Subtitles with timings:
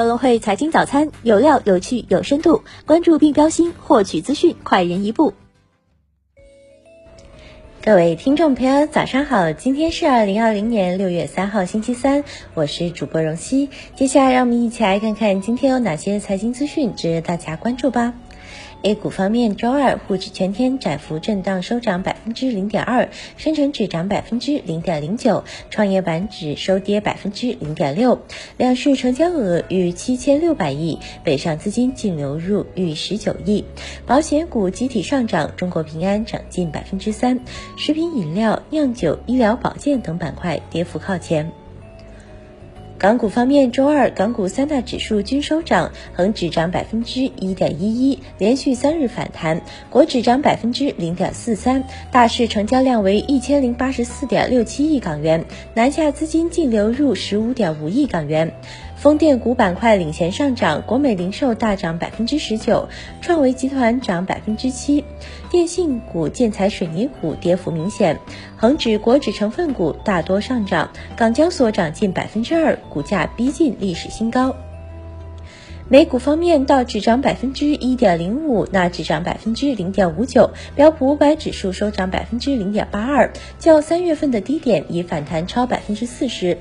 [0.00, 5.34] 格隆汇财经早餐有料、有趣、有深度，关注并标新，获取资讯快人一步。
[7.84, 9.52] 各位听众朋友，早上好！
[9.52, 12.24] 今天是二零二零年六月三号，星期三，
[12.54, 13.68] 我是主播荣熙。
[13.94, 18.14] 接下来，让我们一起来看看今天有哪些财经资讯值得大家关注吧。
[18.82, 28.22] A 股方面，周二沪指全天窄幅震荡收涨百分之零点二，深成指涨百分之零点零九，创业板指收跌百分之零点六。
[28.56, 33.66] 两市成交额逾七千六百亿，北上资金净流入逾十九亿。
[34.06, 37.40] 保险股集体上涨，中国平安涨近百分之三，
[37.76, 41.52] 食品饮料、酿酒、医疗保健等板块跌幅靠前。
[43.00, 49.56] 港股方面，周二港股三大指数均收涨，恒指涨百分之一点一一，连续三日反弹；
[49.88, 51.82] 国指涨百分之零点四三，
[52.12, 58.52] 大市成交量为一千零八十四点六七亿港元，南下资金净流入十五点五亿港元。
[59.00, 62.86] 风电股板块领衔上涨，国美零售大涨百分之十九，
[63.22, 65.02] 创维集团涨百分之七。
[65.50, 68.20] 电信股、建材、水泥股跌幅明显，
[68.58, 74.54] 恒指、国指成分股大多上涨，港交所涨近百分之二，股价逼近历史新高。
[75.88, 86.58] 美股方面，道指涨百分之一点零五，纳指涨百分之零点五九，标普五百指数收涨百分之零点八二，较三月份的低点已反弹超百分之四十。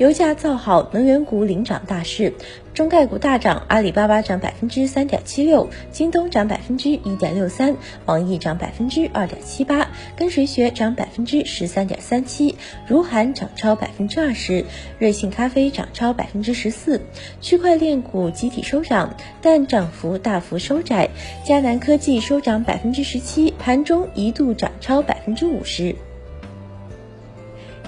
[0.00, 2.32] 油价造好，能源股领涨大势，
[2.72, 12.56] 中概股大涨，阿里巴巴涨百分之三点七六，京东涨百分之一点六三，网易涨百分之二点七八，跟谁学涨百分之十三点三七，
[12.86, 14.64] 如涵涨超百分之二十，
[14.98, 17.02] 瑞幸咖啡涨超百分之十四。
[17.42, 21.10] 区块链股集体收涨，但涨幅大幅收窄，
[21.44, 25.94] 迦南科技收涨百分之十七，盘中一度涨超百分之五十。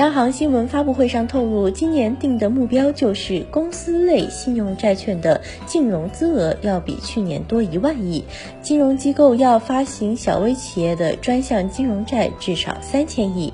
[0.00, 8.24] 央行新闻发布会上透露，今年定的目标就是公司类信用债券的净融资额要比去年多一万亿，
[8.62, 13.52] 金融机构要发行小微企业的专项金融债至少三千亿。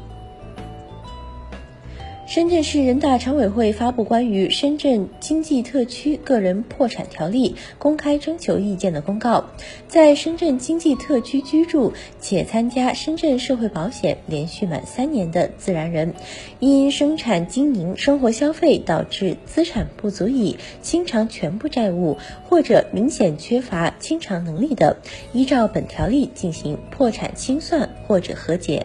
[2.26, 9.44] 深圳市人大常委会发布关于《深圳经济特区个人破产条例》公开征求意见的公告，
[9.87, 16.15] 在深圳经济特区居住且参加深圳社会保险连续满三年的自然人，
[16.59, 22.16] 因生产经营、生活消费导致资产不足以清偿全部债务，
[22.48, 24.97] 或者明显缺乏清偿能力的，
[25.32, 28.84] 依照本条例进行破产清算或者和解。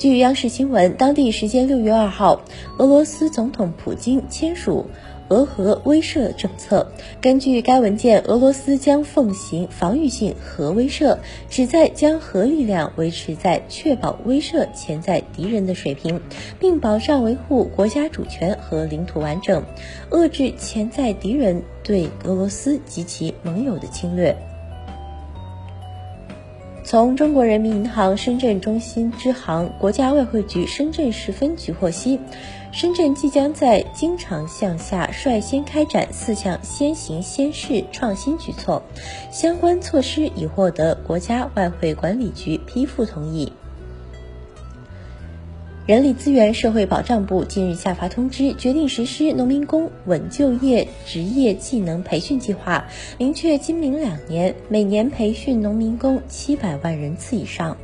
[0.00, 2.40] 据央视新闻，当地时间六月二号，
[2.78, 4.86] 俄罗斯总统普京签署
[5.28, 6.90] 俄核威慑政策。
[7.20, 11.18] 根据该文件，俄罗斯将奉行防御性核威慑，
[11.50, 16.18] 旨在将核力量维持在确保威慑潜在敌人的水平，
[16.58, 19.62] 并保障维护国家主权和领土完整，
[20.08, 24.34] 遏制潜在敌人对俄罗斯及其盟友的侵略。
[26.90, 32.18] 从中国人民银行深圳中心支行、国家外汇局深圳市分局获悉，
[32.72, 38.82] 深圳即将在经常项下率先开展四项先行先试创新举措，
[39.30, 43.52] 相关措施已获得国家外汇管理局批复同意。
[45.90, 52.86] 人力资源社会保障部近日下发通知，决定实施农民工稳就业职业技能培训计划，
[53.18, 57.76] 明确今明两年每年培训农民工七百万人次以上。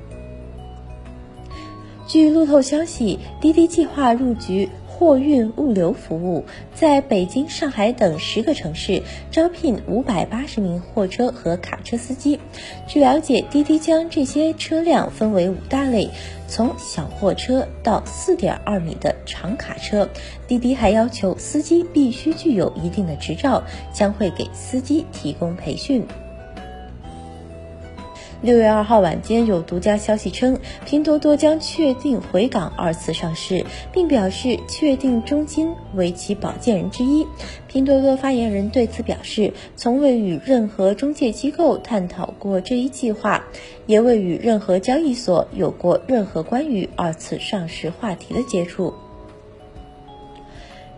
[2.06, 4.68] 据路透消息，滴滴计划入局。
[4.98, 12.40] 货运物流服务在北京、上海等十个城市招聘五百八十名货车和卡车司机。
[12.86, 16.08] 据了解，滴滴将这些车辆分为五大类，
[16.48, 20.08] 从小货车到四点二米的长卡车。
[20.48, 23.62] 滴滴还要求司机必须具有一定的执照，
[23.92, 26.06] 将会给司机提供培训。
[28.42, 37.26] 六月二号晚间，有独家消息称，拼多多将确定回港二次上市，并表示确定中金为其保荐人之一。
[37.66, 43.42] 拼多多发言人对此表示，从未与任何中介机构探讨过这一计划，
[43.86, 48.92] 也未与任何交易所有过任何关于二次上市话题的接触。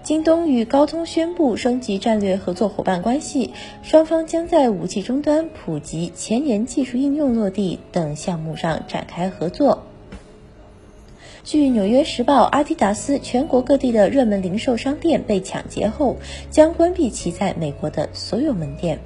[0.09, 3.53] 京东与高通宣布升级战略合作伙伴关系，
[3.83, 9.83] 双方将在武器终端普及、前沿技术应用落地等项目上展开合作。
[11.45, 16.17] 据《纽约时报》，阿迪达斯全国各地的热门零售商店被抢劫后，
[16.51, 18.99] 将关闭其在美国的所有门店。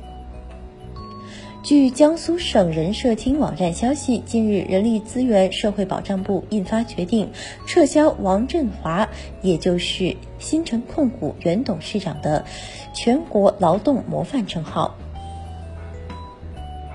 [1.63, 7.31] 据江苏省人社厅网站消息，近日，人力资源社会保障部印发决定，
[7.69, 9.09] 撤销王振华，
[9.43, 12.45] 也就是新城控股原董事长的
[12.93, 14.97] 全国劳动模范称号。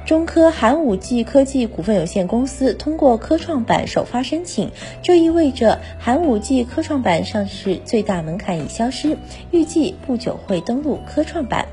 [0.05, 4.71] 中科寒武纪科技股份有限公司通过科创板首发申请，
[5.01, 9.17] 这意味着寒武纪科创板上市最大门槛已消失，
[9.51, 11.65] 预计不久会登陆科创板。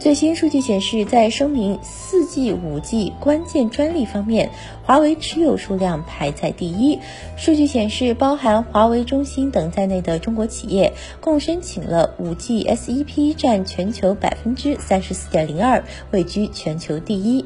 [0.00, 4.50] 最新数据显示，在声明四 G、五 G 关键专利方面，
[4.82, 6.98] 华为持有数量排在第一。
[7.36, 17.44] 数据显示，包含华为、中兴等在内的中国企业共申请了五 G SEP，占全球百分之三十四点零二，位居全球第一。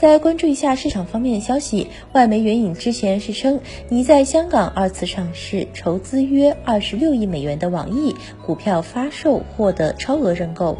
[0.00, 3.58] 再关注一下市场方面的消息，外媒援引之前是称，
[3.88, 8.14] 拟在香港二次上市、筹资约二十六亿美元的网易
[8.46, 10.78] 股票发售获得超额认购。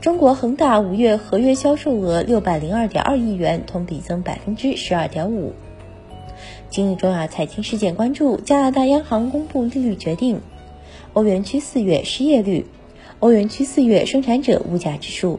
[0.00, 5.52] 中国恒大五月合约销售额六百零二点二亿元，同比增百分之十二点五。
[6.68, 10.40] 今日重要财经事件关注：加拿大央行公布利率决定，
[11.12, 12.66] 欧元区四月失业率，
[13.20, 15.38] 欧元区四月生产者物价指数。